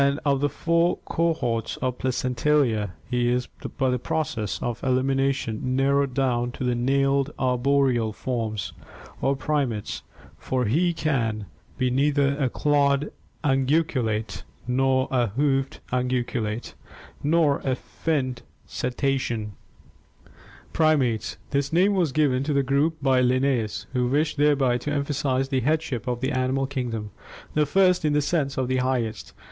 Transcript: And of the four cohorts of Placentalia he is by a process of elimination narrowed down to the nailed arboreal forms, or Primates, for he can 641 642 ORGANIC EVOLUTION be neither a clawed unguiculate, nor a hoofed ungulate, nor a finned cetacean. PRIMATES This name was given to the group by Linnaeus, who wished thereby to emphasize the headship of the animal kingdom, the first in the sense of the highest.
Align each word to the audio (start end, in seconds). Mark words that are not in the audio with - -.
And 0.03 0.19
of 0.25 0.39
the 0.41 0.49
four 0.49 0.97
cohorts 1.05 1.77
of 1.77 1.99
Placentalia 1.99 2.93
he 3.07 3.29
is 3.29 3.45
by 3.77 3.93
a 3.93 3.99
process 3.99 4.57
of 4.59 4.83
elimination 4.83 5.75
narrowed 5.75 6.15
down 6.15 6.51
to 6.53 6.63
the 6.63 6.73
nailed 6.73 7.31
arboreal 7.37 8.11
forms, 8.11 8.73
or 9.21 9.35
Primates, 9.35 10.01
for 10.39 10.65
he 10.65 10.91
can 10.91 11.45
641 11.77 12.39
642 12.49 12.69
ORGANIC 12.73 13.11
EVOLUTION 13.13 13.13
be 13.45 13.77
neither 13.77 13.81
a 13.85 14.19
clawed 14.25 14.27
unguiculate, 14.33 14.43
nor 14.67 15.07
a 15.11 15.27
hoofed 15.27 15.81
ungulate, 15.93 16.73
nor 17.21 17.59
a 17.63 17.75
finned 17.75 18.41
cetacean. 18.65 19.53
PRIMATES 20.73 21.37
This 21.51 21.71
name 21.71 21.93
was 21.93 22.11
given 22.11 22.41
to 22.45 22.53
the 22.53 22.63
group 22.63 22.97
by 23.03 23.21
Linnaeus, 23.21 23.85
who 23.93 24.07
wished 24.07 24.37
thereby 24.37 24.79
to 24.79 24.91
emphasize 24.91 25.49
the 25.49 25.59
headship 25.59 26.07
of 26.07 26.21
the 26.21 26.31
animal 26.31 26.65
kingdom, 26.65 27.11
the 27.53 27.67
first 27.67 28.03
in 28.03 28.13
the 28.13 28.21
sense 28.23 28.57
of 28.57 28.67
the 28.67 28.77
highest. 28.77 29.33